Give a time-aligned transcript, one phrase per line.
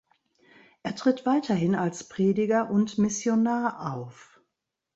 [0.81, 4.41] Er tritt weiterhin als Prediger und Missionar auf.